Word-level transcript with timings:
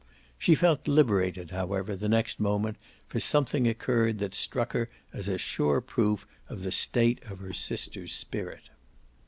She 0.39 0.55
felt 0.55 0.87
liberated, 0.87 1.51
however, 1.51 1.95
the 1.95 2.09
next 2.09 2.39
moment, 2.39 2.77
for 3.07 3.19
something 3.19 3.67
occurred 3.67 4.17
that 4.17 4.33
struck 4.33 4.73
her 4.73 4.89
as 5.13 5.27
a 5.27 5.37
sure 5.37 5.79
proof 5.79 6.25
of 6.49 6.63
the 6.63 6.71
state 6.71 7.23
of 7.25 7.37
her 7.37 7.53
sister's 7.53 8.11
spirit. 8.11 8.71